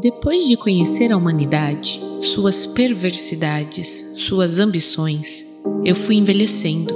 Depois 0.00 0.46
de 0.46 0.56
conhecer 0.58 1.10
a 1.10 1.16
humanidade, 1.16 2.00
suas 2.20 2.66
perversidades, 2.66 4.04
suas 4.16 4.58
ambições, 4.58 5.44
eu 5.84 5.94
fui 5.94 6.16
envelhecendo 6.16 6.94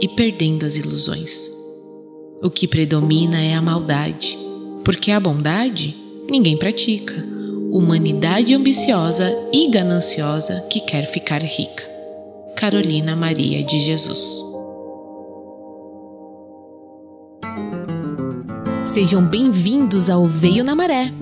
e 0.00 0.08
perdendo 0.08 0.64
as 0.64 0.74
ilusões. 0.74 1.50
O 2.42 2.50
que 2.50 2.66
predomina 2.66 3.38
é 3.42 3.54
a 3.54 3.60
maldade, 3.60 4.38
porque 4.82 5.10
a 5.10 5.20
bondade 5.20 5.94
ninguém 6.30 6.56
pratica. 6.56 7.14
Humanidade 7.70 8.54
ambiciosa 8.54 9.30
e 9.52 9.68
gananciosa 9.68 10.62
que 10.70 10.80
quer 10.80 11.04
ficar 11.06 11.42
rica. 11.42 11.86
Carolina 12.56 13.14
Maria 13.14 13.62
de 13.62 13.78
Jesus. 13.82 14.46
Sejam 18.82 19.22
bem-vindos 19.22 20.08
ao 20.08 20.24
Veio 20.24 20.64
na 20.64 20.74
Maré. 20.74 21.12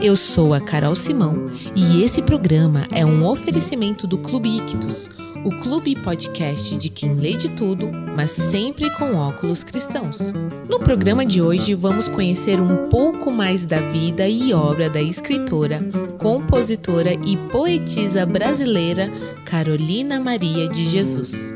Eu 0.00 0.16
sou 0.16 0.52
a 0.54 0.60
Carol 0.60 0.94
Simão 0.94 1.50
e 1.74 2.02
esse 2.02 2.22
programa 2.22 2.86
é 2.90 3.04
um 3.04 3.26
oferecimento 3.26 4.06
do 4.06 4.18
Clube 4.18 4.56
Ictus, 4.58 5.10
o 5.44 5.50
clube 5.50 5.94
podcast 5.96 6.76
de 6.76 6.88
quem 6.88 7.12
lê 7.12 7.34
de 7.34 7.50
tudo, 7.50 7.90
mas 8.16 8.30
sempre 8.30 8.90
com 8.90 9.14
óculos 9.14 9.62
cristãos. 9.62 10.32
No 10.68 10.78
programa 10.80 11.24
de 11.24 11.42
hoje, 11.42 11.74
vamos 11.74 12.08
conhecer 12.08 12.60
um 12.60 12.88
pouco 12.88 13.30
mais 13.30 13.66
da 13.66 13.80
vida 13.80 14.28
e 14.28 14.52
obra 14.54 14.88
da 14.88 15.02
escritora, 15.02 15.82
compositora 16.18 17.12
e 17.12 17.36
poetisa 17.50 18.24
brasileira 18.24 19.10
Carolina 19.44 20.18
Maria 20.18 20.68
de 20.68 20.84
Jesus. 20.84 21.52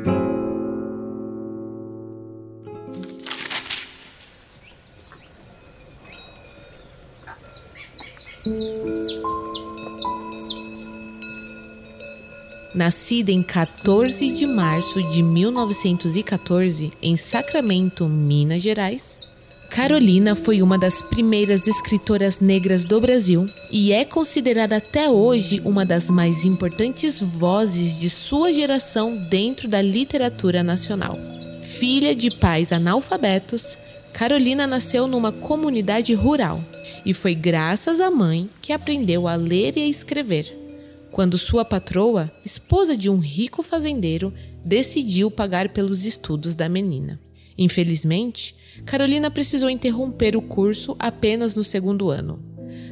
Nascida 12.78 13.32
em 13.32 13.42
14 13.42 14.30
de 14.30 14.46
março 14.46 15.02
de 15.10 15.20
1914 15.20 16.92
em 17.02 17.16
Sacramento, 17.16 18.08
Minas 18.08 18.62
Gerais, 18.62 19.32
Carolina 19.68 20.36
foi 20.36 20.62
uma 20.62 20.78
das 20.78 21.02
primeiras 21.02 21.66
escritoras 21.66 22.38
negras 22.38 22.84
do 22.84 23.00
Brasil 23.00 23.50
e 23.72 23.92
é 23.92 24.04
considerada 24.04 24.76
até 24.76 25.10
hoje 25.10 25.60
uma 25.64 25.84
das 25.84 26.08
mais 26.08 26.44
importantes 26.44 27.20
vozes 27.20 27.98
de 27.98 28.08
sua 28.08 28.52
geração 28.52 29.16
dentro 29.28 29.66
da 29.66 29.82
literatura 29.82 30.62
nacional. 30.62 31.18
Filha 31.60 32.14
de 32.14 32.30
pais 32.30 32.72
analfabetos, 32.72 33.76
Carolina 34.12 34.68
nasceu 34.68 35.08
numa 35.08 35.32
comunidade 35.32 36.14
rural 36.14 36.62
e 37.04 37.12
foi 37.12 37.34
graças 37.34 37.98
à 37.98 38.08
mãe 38.08 38.48
que 38.62 38.72
aprendeu 38.72 39.26
a 39.26 39.34
ler 39.34 39.76
e 39.76 39.82
a 39.82 39.88
escrever 39.88 40.67
quando 41.10 41.38
sua 41.38 41.64
patroa, 41.64 42.30
esposa 42.44 42.96
de 42.96 43.10
um 43.10 43.18
rico 43.18 43.60
fazendeiro, 43.62 44.32
decidiu 44.64 45.30
pagar 45.30 45.68
pelos 45.70 46.04
estudos 46.04 46.54
da 46.54 46.68
menina. 46.68 47.18
Infelizmente, 47.56 48.54
Carolina 48.84 49.30
precisou 49.30 49.70
interromper 49.70 50.36
o 50.36 50.42
curso 50.42 50.94
apenas 50.98 51.56
no 51.56 51.64
segundo 51.64 52.10
ano, 52.10 52.38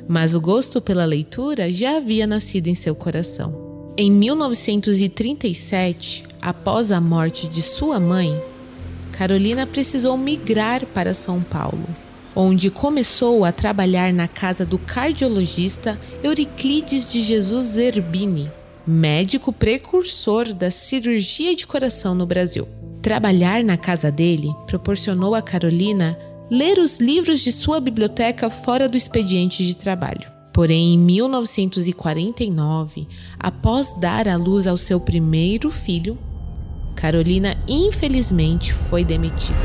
mas 0.09 0.35
o 0.35 0.41
gosto 0.41 0.81
pela 0.81 1.05
leitura 1.05 1.71
já 1.73 1.99
havia 1.99 2.27
nascido 2.27 2.67
em 2.69 2.75
seu 2.75 2.95
coração. 2.95 3.93
Em 3.97 4.11
1937, 4.11 6.25
após 6.41 6.91
a 6.93 7.01
morte 7.01 7.49
de 7.49 7.63
sua 7.63 8.01
mãe, 8.01 8.39
Carolina 9.13 9.67
precisou 9.67 10.19
migrar 10.19 10.85
para 10.87 11.15
São 11.15 11.43
Paulo 11.43 11.87
onde 12.37 12.71
começou 12.71 13.45
a 13.47 13.51
trabalhar 13.51 14.13
na 14.13 14.29
casa 14.29 14.67
do 14.67 14.79
cardiologista 14.79 15.99
Euriclides 16.23 17.11
de 17.11 17.23
Jesus 17.23 17.69
Zerbini, 17.69 18.53
médico 18.87 19.51
precursor 19.51 20.53
da 20.53 20.71
cirurgia 20.71 21.57
de 21.57 21.67
coração 21.67 22.15
no 22.15 22.27
Brasil. 22.27 22.69
Trabalhar 23.01 23.65
na 23.65 23.79
casa 23.79 24.13
dele 24.13 24.55
proporcionou 24.67 25.35
a 25.35 25.41
Carolina 25.41 26.19
ler 26.51 26.79
os 26.79 26.99
livros 26.99 27.41
de 27.41 27.51
sua 27.51 27.81
biblioteca 27.81 28.51
fora 28.51 28.87
do 28.87 28.99
expediente 28.99 29.67
de 29.67 29.75
trabalho. 29.75 30.31
Porém, 30.53 30.93
em 30.95 30.99
1949, 30.99 33.09
após 33.39 33.95
dar 33.95 34.29
à 34.29 34.37
luz 34.37 34.67
ao 34.67 34.77
seu 34.77 35.01
primeiro 35.01 35.71
filho, 35.71 36.19
Carolina 36.95 37.57
infelizmente 37.69 38.73
foi 38.73 39.05
demitida. 39.05 39.59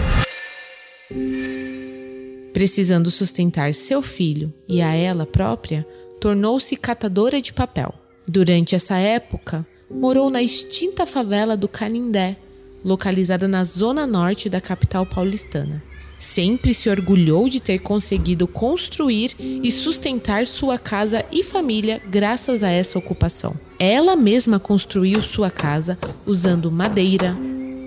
Precisando 2.62 3.10
sustentar 3.10 3.74
seu 3.74 4.04
filho 4.04 4.54
e 4.70 4.84
a 4.84 4.94
ela 4.94 5.26
própria, 5.26 5.84
tornou-se 6.20 6.76
catadora 6.76 7.42
de 7.42 7.52
papel. 7.52 7.92
Durante 8.28 8.76
essa 8.76 8.98
época, 8.98 9.66
morou 9.90 10.30
na 10.30 10.44
extinta 10.44 11.08
favela 11.08 11.58
do 11.58 11.68
Canindé, 11.68 12.38
localizada 12.86 13.48
na 13.48 13.64
zona 13.64 14.06
norte 14.06 14.48
da 14.48 14.62
capital 14.62 15.08
paulistana. 15.08 15.82
Sempre 16.20 16.72
se 16.76 16.88
orgulhou 16.88 17.50
de 17.50 17.60
ter 17.60 17.80
conseguido 17.80 18.48
construir 18.48 19.36
e 19.40 19.72
sustentar 19.72 20.46
sua 20.46 20.78
casa 20.78 21.26
e 21.32 21.44
família 21.44 22.00
graças 22.12 22.64
a 22.64 22.70
essa 22.70 23.00
ocupação. 23.00 23.56
Ela 23.80 24.16
mesma 24.16 24.60
construiu 24.60 25.20
sua 25.20 25.50
casa 25.50 25.98
usando 26.28 26.72
madeira, 26.72 27.36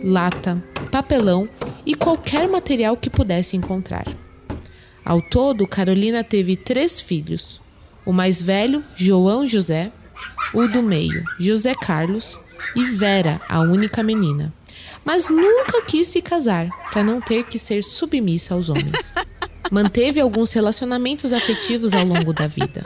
lata, 0.02 0.60
papelão 0.90 1.48
e 1.86 1.94
qualquer 1.94 2.48
material 2.48 2.96
que 2.96 3.08
pudesse 3.08 3.56
encontrar. 3.56 4.23
Ao 5.04 5.20
todo, 5.20 5.66
Carolina 5.66 6.24
teve 6.24 6.56
três 6.56 7.00
filhos: 7.00 7.60
o 8.06 8.12
mais 8.12 8.40
velho, 8.40 8.82
João 8.96 9.46
José, 9.46 9.92
o 10.52 10.66
do 10.66 10.82
meio, 10.82 11.24
José 11.38 11.74
Carlos 11.74 12.40
e 12.74 12.84
Vera, 12.84 13.40
a 13.48 13.60
única 13.60 14.02
menina. 14.02 14.52
Mas 15.04 15.28
nunca 15.28 15.82
quis 15.82 16.08
se 16.08 16.22
casar 16.22 16.68
para 16.90 17.04
não 17.04 17.20
ter 17.20 17.44
que 17.44 17.58
ser 17.58 17.84
submissa 17.84 18.54
aos 18.54 18.70
homens. 18.70 19.14
Manteve 19.70 20.20
alguns 20.20 20.52
relacionamentos 20.52 21.32
afetivos 21.32 21.92
ao 21.92 22.04
longo 22.04 22.32
da 22.32 22.46
vida. 22.46 22.84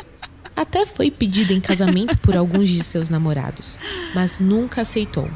Até 0.57 0.85
foi 0.85 1.11
pedida 1.11 1.53
em 1.53 1.61
casamento 1.61 2.19
por 2.19 2.37
alguns 2.37 2.69
de 2.69 2.83
seus 2.83 3.09
namorados, 3.09 3.79
mas 4.15 4.41
nunca 4.41 4.81
aceitou. 4.81 5.31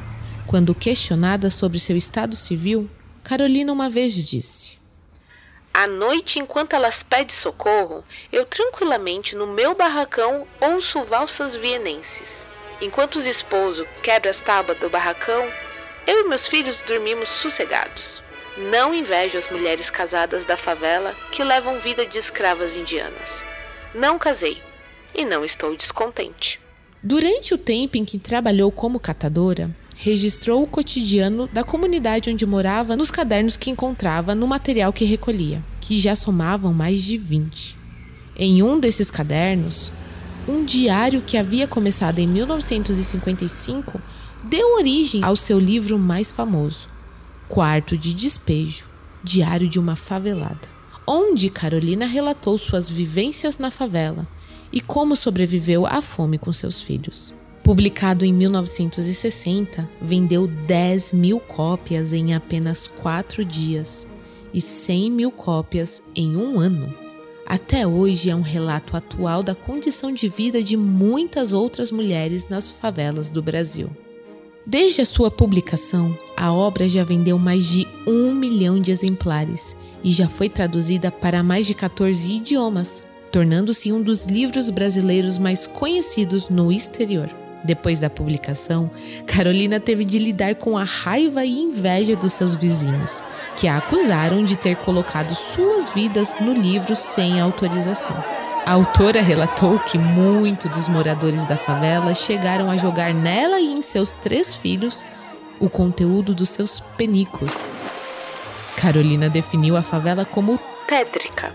Quando 0.46 0.74
questionada 0.74 1.48
sobre 1.48 1.78
seu 1.78 1.96
estado 1.96 2.34
civil, 2.34 2.90
Carolina 3.22 3.72
uma 3.72 3.88
vez 3.88 4.12
disse: 4.14 4.81
à 5.74 5.86
noite, 5.86 6.38
enquanto 6.38 6.74
elas 6.74 7.02
pedem 7.02 7.34
socorro, 7.34 8.04
eu 8.30 8.44
tranquilamente 8.44 9.34
no 9.34 9.46
meu 9.46 9.74
barracão 9.74 10.46
ouço 10.60 11.04
valsas 11.04 11.54
vienenses. 11.54 12.46
Enquanto 12.80 13.16
os 13.16 13.26
esposos 13.26 13.86
quebram 14.02 14.30
as 14.30 14.40
tábuas 14.40 14.78
do 14.78 14.90
barracão, 14.90 15.48
eu 16.06 16.24
e 16.24 16.28
meus 16.28 16.46
filhos 16.46 16.80
dormimos 16.80 17.28
sossegados. 17.28 18.22
Não 18.56 18.92
invejo 18.92 19.38
as 19.38 19.48
mulheres 19.48 19.88
casadas 19.88 20.44
da 20.44 20.56
favela 20.58 21.14
que 21.30 21.42
levam 21.42 21.80
vida 21.80 22.04
de 22.04 22.18
escravas 22.18 22.76
indianas. 22.76 23.42
Não 23.94 24.18
casei 24.18 24.62
e 25.14 25.24
não 25.24 25.44
estou 25.44 25.74
descontente. 25.76 26.60
Durante 27.02 27.54
o 27.54 27.58
tempo 27.58 27.96
em 27.96 28.04
que 28.04 28.18
trabalhou 28.18 28.70
como 28.70 29.00
catadora, 29.00 29.70
registrou 30.02 30.64
o 30.64 30.66
cotidiano 30.66 31.46
da 31.52 31.62
comunidade 31.62 32.28
onde 32.28 32.44
morava 32.44 32.96
nos 32.96 33.08
cadernos 33.08 33.56
que 33.56 33.70
encontrava 33.70 34.34
no 34.34 34.48
material 34.48 34.92
que 34.92 35.04
recolhia, 35.04 35.64
que 35.80 35.96
já 35.96 36.16
somavam 36.16 36.74
mais 36.74 37.04
de 37.04 37.16
20. 37.16 37.78
Em 38.36 38.64
um 38.64 38.80
desses 38.80 39.12
cadernos, 39.12 39.92
um 40.48 40.64
diário 40.64 41.22
que 41.24 41.38
havia 41.38 41.68
começado 41.68 42.18
em 42.18 42.26
1955 42.26 44.02
deu 44.42 44.74
origem 44.74 45.22
ao 45.22 45.36
seu 45.36 45.56
livro 45.56 45.96
mais 46.00 46.32
famoso, 46.32 46.88
Quarto 47.48 47.96
de 47.96 48.12
Despejo 48.12 48.90
Diário 49.22 49.68
de 49.68 49.78
uma 49.78 49.94
Favelada, 49.94 50.68
onde 51.06 51.48
Carolina 51.48 52.06
relatou 52.06 52.58
suas 52.58 52.88
vivências 52.88 53.56
na 53.56 53.70
favela 53.70 54.26
e 54.72 54.80
como 54.80 55.14
sobreviveu 55.14 55.86
à 55.86 56.02
fome 56.02 56.38
com 56.38 56.52
seus 56.52 56.82
filhos. 56.82 57.40
Publicado 57.62 58.24
em 58.24 58.32
1960, 58.32 59.88
vendeu 60.00 60.48
10 60.48 61.12
mil 61.12 61.38
cópias 61.38 62.12
em 62.12 62.34
apenas 62.34 62.88
quatro 62.88 63.44
dias 63.44 64.08
e 64.52 64.60
100 64.60 65.10
mil 65.12 65.30
cópias 65.30 66.02
em 66.14 66.36
um 66.36 66.58
ano. 66.58 66.92
Até 67.46 67.86
hoje 67.86 68.30
é 68.30 68.34
um 68.34 68.40
relato 68.40 68.96
atual 68.96 69.44
da 69.44 69.54
condição 69.54 70.12
de 70.12 70.28
vida 70.28 70.60
de 70.60 70.76
muitas 70.76 71.52
outras 71.52 71.92
mulheres 71.92 72.48
nas 72.48 72.68
favelas 72.68 73.30
do 73.30 73.40
Brasil. 73.40 73.88
Desde 74.66 75.00
a 75.00 75.06
sua 75.06 75.30
publicação, 75.30 76.18
a 76.36 76.52
obra 76.52 76.88
já 76.88 77.04
vendeu 77.04 77.38
mais 77.38 77.66
de 77.66 77.86
um 78.06 78.34
milhão 78.34 78.80
de 78.80 78.90
exemplares 78.90 79.76
e 80.02 80.10
já 80.10 80.28
foi 80.28 80.48
traduzida 80.48 81.12
para 81.12 81.44
mais 81.44 81.68
de 81.68 81.74
14 81.74 82.28
idiomas, 82.28 83.04
tornando-se 83.30 83.92
um 83.92 84.02
dos 84.02 84.24
livros 84.24 84.68
brasileiros 84.68 85.38
mais 85.38 85.66
conhecidos 85.66 86.48
no 86.48 86.72
exterior. 86.72 87.41
Depois 87.64 88.00
da 88.00 88.10
publicação, 88.10 88.90
Carolina 89.26 89.78
teve 89.78 90.04
de 90.04 90.18
lidar 90.18 90.56
com 90.56 90.76
a 90.76 90.84
raiva 90.84 91.44
e 91.44 91.60
inveja 91.60 92.16
dos 92.16 92.32
seus 92.32 92.56
vizinhos, 92.56 93.22
que 93.56 93.68
a 93.68 93.78
acusaram 93.78 94.44
de 94.44 94.56
ter 94.56 94.76
colocado 94.76 95.34
suas 95.34 95.90
vidas 95.90 96.34
no 96.40 96.52
livro 96.52 96.96
sem 96.96 97.40
autorização. 97.40 98.16
A 98.64 98.72
autora 98.72 99.20
relatou 99.20 99.78
que 99.78 99.98
muitos 99.98 100.70
dos 100.70 100.88
moradores 100.88 101.46
da 101.46 101.56
favela 101.56 102.14
chegaram 102.14 102.70
a 102.70 102.76
jogar 102.76 103.12
nela 103.12 103.60
e 103.60 103.72
em 103.72 103.82
seus 103.82 104.14
três 104.14 104.54
filhos 104.54 105.04
o 105.60 105.68
conteúdo 105.68 106.34
dos 106.34 106.48
seus 106.48 106.80
penicos. 106.80 107.72
Carolina 108.76 109.28
definiu 109.28 109.76
a 109.76 109.82
favela 109.82 110.24
como 110.24 110.58
tétrica, 110.88 111.52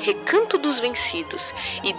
recanto 0.00 0.58
dos 0.58 0.80
vencidos 0.80 1.42
e 1.82 1.92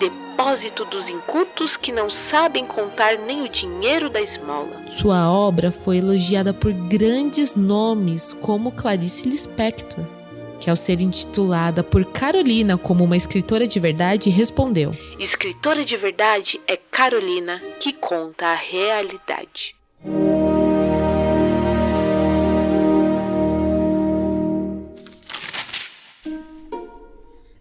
dos 0.89 1.07
incultos 1.07 1.77
que 1.77 1.91
não 1.91 2.09
sabem 2.09 2.65
contar 2.65 3.17
nem 3.17 3.43
o 3.43 3.49
dinheiro 3.49 4.09
da 4.09 4.21
esmola. 4.21 4.81
Sua 4.89 5.31
obra 5.31 5.71
foi 5.71 5.97
elogiada 5.97 6.53
por 6.53 6.73
grandes 6.73 7.55
nomes 7.55 8.33
como 8.33 8.71
Clarice 8.71 9.27
Lispector 9.27 10.05
que 10.61 10.69
ao 10.69 10.75
ser 10.75 11.01
intitulada 11.01 11.83
por 11.83 12.05
Carolina 12.05 12.77
como 12.77 13.03
uma 13.03 13.17
escritora 13.17 13.67
de 13.67 13.79
verdade, 13.79 14.29
respondeu: 14.29 14.95
Escritora 15.17 15.83
de 15.83 15.97
verdade 15.97 16.61
é 16.67 16.77
Carolina 16.77 17.59
que 17.79 17.91
conta 17.93 18.45
a 18.45 18.53
realidade. 18.53 19.75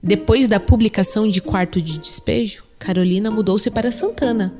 Depois 0.02 0.48
da 0.48 0.58
publicação 0.58 1.28
de 1.28 1.40
Quarto 1.40 1.80
de 1.80 1.98
Despejo, 1.98 2.64
Carolina 2.80 3.30
mudou-se 3.30 3.70
para 3.70 3.92
Santana, 3.92 4.52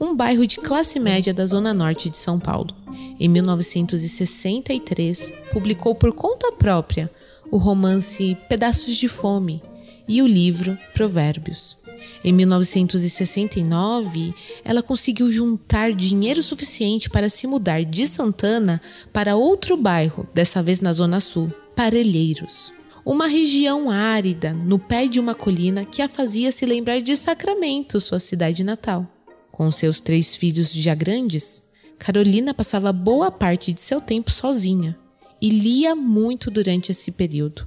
um 0.00 0.14
bairro 0.14 0.46
de 0.46 0.56
classe 0.56 0.98
média 0.98 1.32
da 1.32 1.46
zona 1.46 1.72
norte 1.72 2.10
de 2.10 2.16
São 2.16 2.38
Paulo. 2.38 2.74
Em 3.20 3.28
1963, 3.28 5.32
publicou 5.52 5.94
por 5.94 6.12
conta 6.12 6.50
própria 6.52 7.10
o 7.50 7.56
romance 7.56 8.36
Pedaços 8.48 8.96
de 8.96 9.08
Fome 9.08 9.62
e 10.08 10.20
o 10.20 10.26
livro 10.26 10.76
Provérbios. 10.92 11.78
Em 12.24 12.32
1969, 12.32 14.34
ela 14.64 14.82
conseguiu 14.82 15.30
juntar 15.30 15.92
dinheiro 15.92 16.42
suficiente 16.42 17.08
para 17.08 17.28
se 17.28 17.46
mudar 17.46 17.84
de 17.84 18.08
Santana 18.08 18.82
para 19.12 19.36
outro 19.36 19.76
bairro, 19.76 20.26
dessa 20.34 20.62
vez 20.62 20.80
na 20.80 20.92
Zona 20.92 21.20
Sul, 21.20 21.52
Parelheiros. 21.76 22.72
Uma 23.08 23.26
região 23.26 23.88
árida, 23.88 24.52
no 24.52 24.78
pé 24.78 25.06
de 25.06 25.18
uma 25.18 25.34
colina 25.34 25.82
que 25.82 26.02
a 26.02 26.08
fazia 26.10 26.52
se 26.52 26.66
lembrar 26.66 27.00
de 27.00 27.16
Sacramento, 27.16 27.98
sua 28.02 28.20
cidade 28.20 28.62
natal. 28.62 29.06
Com 29.50 29.70
seus 29.70 29.98
três 29.98 30.36
filhos 30.36 30.70
já 30.74 30.94
grandes, 30.94 31.62
Carolina 31.98 32.52
passava 32.52 32.92
boa 32.92 33.30
parte 33.30 33.72
de 33.72 33.80
seu 33.80 33.98
tempo 33.98 34.30
sozinha 34.30 34.94
e 35.40 35.48
lia 35.48 35.96
muito 35.96 36.50
durante 36.50 36.92
esse 36.92 37.10
período, 37.10 37.66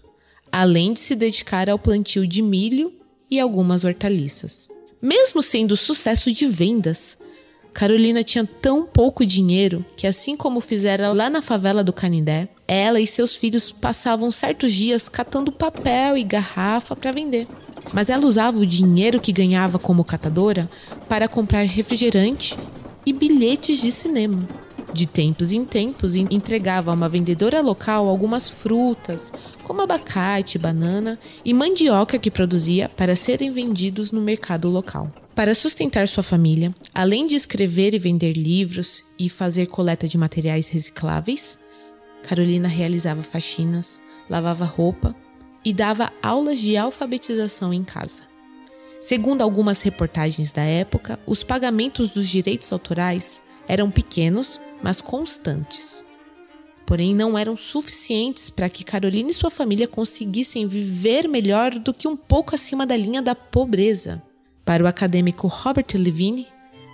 além 0.52 0.94
de 0.94 1.00
se 1.00 1.16
dedicar 1.16 1.72
ao 1.72 1.80
plantio 1.80 2.28
de 2.28 2.44
milho 2.44 2.94
e 3.28 3.40
algumas 3.40 3.84
hortaliças. 3.84 4.70
Mesmo 5.02 5.42
sendo 5.42 5.76
sucesso 5.76 6.32
de 6.32 6.46
vendas, 6.46 7.18
Carolina 7.74 8.24
tinha 8.24 8.46
tão 8.46 8.86
pouco 8.86 9.26
dinheiro 9.26 9.86
que, 9.96 10.06
assim 10.06 10.36
como 10.36 10.60
fizera 10.62 11.12
lá 11.14 11.30
na 11.30 11.42
favela 11.42 11.84
do 11.84 11.94
Canindé, 11.94 12.50
ela 12.68 13.00
e 13.00 13.08
seus 13.08 13.36
filhos 13.36 13.72
passavam 13.72 14.30
certos 14.30 14.74
dias 14.74 15.10
catando 15.10 15.52
papel 15.52 16.18
e 16.18 16.24
garrafa 16.24 16.96
para 16.96 17.12
vender. 17.12 17.48
Mas 17.94 18.10
ela 18.10 18.26
usava 18.26 18.60
o 18.60 18.66
dinheiro 18.66 19.20
que 19.20 19.32
ganhava 19.32 19.80
como 19.80 20.04
catadora 20.04 20.70
para 21.08 21.28
comprar 21.28 21.64
refrigerante 21.64 22.58
e 23.06 23.12
bilhetes 23.12 23.82
de 23.82 23.92
cinema. 23.92 24.48
De 24.94 25.06
tempos 25.08 25.54
em 25.54 25.64
tempos, 25.64 26.16
entregava 26.16 26.92
a 26.92 26.94
uma 26.94 27.08
vendedora 27.08 27.62
local 27.62 28.10
algumas 28.10 28.50
frutas, 28.50 29.32
como 29.64 29.82
abacate, 29.82 30.60
banana 30.60 31.18
e 31.46 31.54
mandioca 31.54 32.20
que 32.20 32.30
produzia 32.30 32.90
para 32.90 33.16
serem 33.16 33.52
vendidos 33.52 34.12
no 34.12 34.20
mercado 34.20 34.70
local. 34.70 35.10
Para 35.36 35.56
sustentar 35.56 36.08
sua 36.10 36.24
família, 36.24 36.76
além 36.94 37.26
de 37.26 37.36
escrever 37.36 37.94
e 37.94 38.00
vender 38.00 38.34
livros 38.34 39.04
e 39.18 39.30
fazer 39.30 39.68
coleta 39.68 40.06
de 40.08 40.18
materiais 40.18 40.68
recicláveis, 40.68 41.60
Carolina 42.22 42.68
realizava 42.68 43.24
faxinas, 43.24 44.02
lavava 44.30 44.66
roupa 44.66 45.16
e 45.64 45.72
dava 45.74 46.12
aulas 46.22 46.60
de 46.60 46.76
alfabetização 46.76 47.74
em 47.74 47.84
casa. 47.84 48.24
Segundo 49.00 49.42
algumas 49.42 49.82
reportagens 49.82 50.52
da 50.52 50.64
época, 50.64 51.18
os 51.26 51.44
pagamentos 51.44 52.10
dos 52.10 52.28
direitos 52.28 52.72
autorais 52.72 53.42
eram 53.68 53.90
pequenos, 53.90 54.60
mas 54.84 55.00
constantes. 55.00 56.06
Porém, 56.86 57.16
não 57.16 57.38
eram 57.38 57.56
suficientes 57.56 58.50
para 58.50 58.70
que 58.70 58.84
Carolina 58.84 59.32
e 59.32 59.34
sua 59.34 59.50
família 59.50 59.88
conseguissem 59.88 60.68
viver 60.68 61.28
melhor 61.28 61.80
do 61.80 61.94
que 61.94 62.08
um 62.08 62.18
pouco 62.18 62.54
acima 62.54 62.86
da 62.86 62.98
linha 62.98 63.22
da 63.22 63.34
pobreza. 63.34 64.22
Para 64.72 64.86
o 64.86 64.88
acadêmico 64.88 65.50
Robert 65.50 65.88
Levine, 65.96 66.48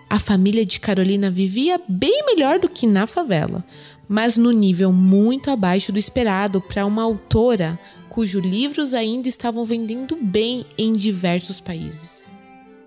a 0.10 0.18
família 0.18 0.66
de 0.66 0.80
Carolina 0.80 1.30
vivia 1.30 1.80
bem 1.88 2.26
melhor 2.26 2.58
do 2.58 2.68
que 2.68 2.88
na 2.88 3.06
favela, 3.06 3.64
mas 4.10 4.36
no 4.36 4.50
nível 4.50 4.92
muito 4.92 5.52
abaixo 5.52 5.92
do 5.92 6.00
esperado 6.00 6.60
para 6.60 6.88
uma 6.88 7.04
autora 7.04 7.78
cujos 8.10 8.44
livros 8.44 8.96
ainda 8.96 9.30
estavam 9.30 9.64
vendendo 9.64 10.18
bem 10.20 10.66
em 10.76 10.92
diversos 10.92 11.62
países. 11.62 12.32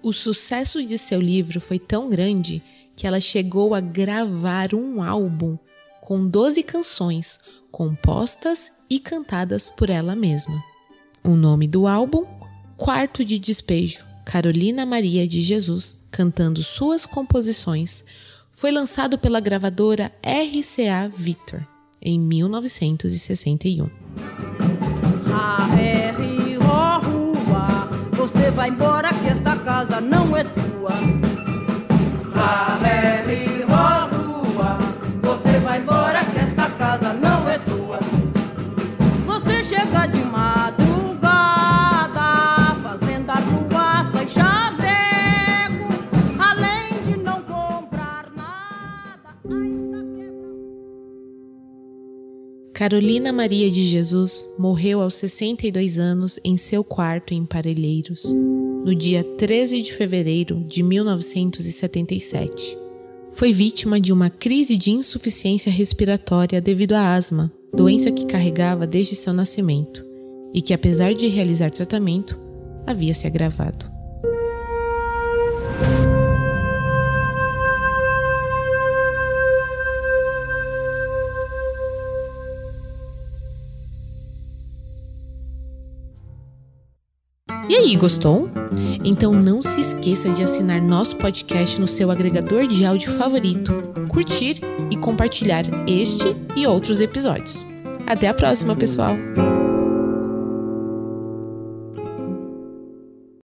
O 0.02 0.12
sucesso 0.12 0.84
de 0.84 0.98
seu 0.98 1.20
livro 1.20 1.60
foi 1.60 1.78
tão 1.78 2.08
grande 2.08 2.60
que 2.96 3.06
ela 3.06 3.20
chegou 3.20 3.76
a 3.76 3.80
gravar 3.80 4.74
um 4.74 5.00
álbum 5.00 5.56
com 6.00 6.26
12 6.26 6.64
canções 6.64 7.38
compostas 7.70 8.72
e 8.90 8.98
cantadas 8.98 9.70
por 9.70 9.88
ela 9.88 10.16
mesma. 10.16 10.60
O 11.22 11.36
nome 11.36 11.68
do 11.68 11.86
álbum? 11.86 12.24
Quarto 12.76 13.24
de 13.24 13.38
Despejo, 13.38 14.09
Carolina 14.30 14.86
Maria 14.86 15.26
de 15.26 15.42
Jesus 15.42 15.98
cantando 16.08 16.62
suas 16.62 17.04
composições, 17.04 18.04
foi 18.52 18.70
lançado 18.70 19.18
pela 19.18 19.40
gravadora 19.40 20.12
RCA 20.22 21.10
Victor 21.16 21.66
em 22.00 22.16
1961. 22.16 23.90
você 28.16 28.50
vai 28.52 28.68
embora 28.68 29.12
que 29.12 29.26
esta 29.26 29.56
casa 29.56 30.00
não 30.00 30.36
é 30.36 30.44
tua. 30.44 31.29
Carolina 52.80 53.30
Maria 53.30 53.70
de 53.70 53.82
Jesus 53.82 54.46
morreu 54.58 55.02
aos 55.02 55.12
62 55.16 55.98
anos 55.98 56.40
em 56.42 56.56
seu 56.56 56.82
quarto 56.82 57.34
em 57.34 57.44
Parelheiros, 57.44 58.24
no 58.24 58.94
dia 58.94 59.22
13 59.22 59.82
de 59.82 59.92
fevereiro 59.92 60.64
de 60.66 60.82
1977. 60.82 62.78
Foi 63.34 63.52
vítima 63.52 64.00
de 64.00 64.14
uma 64.14 64.30
crise 64.30 64.78
de 64.78 64.92
insuficiência 64.92 65.70
respiratória 65.70 66.58
devido 66.58 66.94
à 66.94 67.14
asma, 67.14 67.52
doença 67.70 68.10
que 68.10 68.24
carregava 68.24 68.86
desde 68.86 69.14
seu 69.14 69.34
nascimento 69.34 70.02
e 70.54 70.62
que, 70.62 70.72
apesar 70.72 71.12
de 71.12 71.28
realizar 71.28 71.70
tratamento, 71.70 72.40
havia 72.86 73.12
se 73.12 73.26
agravado. 73.26 73.99
E 87.70 87.76
aí, 87.76 87.94
gostou? 87.94 88.50
Então 89.04 89.32
não 89.32 89.62
se 89.62 89.80
esqueça 89.80 90.28
de 90.30 90.42
assinar 90.42 90.82
nosso 90.82 91.16
podcast 91.16 91.80
no 91.80 91.86
seu 91.86 92.10
agregador 92.10 92.66
de 92.66 92.84
áudio 92.84 93.12
favorito, 93.12 93.72
curtir 94.08 94.60
e 94.90 94.96
compartilhar 94.96 95.62
este 95.86 96.34
e 96.56 96.66
outros 96.66 97.00
episódios. 97.00 97.64
Até 98.08 98.26
a 98.26 98.34
próxima, 98.34 98.74
pessoal! 98.74 99.14